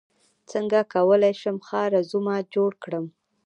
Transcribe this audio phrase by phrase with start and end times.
[0.51, 3.05] څنګه کولی شم ښه رزومه جوړ کړم